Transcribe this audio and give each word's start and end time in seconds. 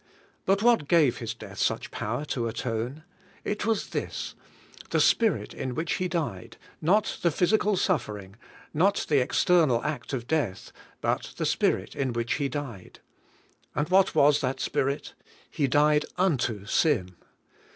But 0.47 0.63
what 0.63 0.87
gave 0.87 1.19
His 1.19 1.35
death 1.35 1.59
such 1.59 1.91
power 1.91 2.25
to 2.25 2.47
atone? 2.47 3.03
It 3.43 3.67
was 3.67 3.89
this: 3.89 4.33
the 4.89 4.99
spirit 4.99 5.53
in 5.53 5.75
which 5.75 5.97
He 5.97 6.07
died, 6.07 6.57
not 6.81 7.19
the 7.21 7.29
physical 7.29 7.77
suffering, 7.77 8.35
not 8.73 9.05
the 9.09 9.19
external 9.21 9.83
act 9.83 10.11
of 10.11 10.25
death, 10.25 10.71
but 11.01 11.35
the 11.37 11.45
spirit 11.45 11.95
in 11.95 12.13
which 12.13 12.37
He 12.41 12.49
died. 12.49 12.99
And 13.75 13.89
what 13.89 14.15
was 14.15 14.41
that 14.41 14.59
spirit? 14.59 15.13
He 15.51 15.67
died 15.67 16.05
unto 16.17 16.65
sin. 16.65 17.15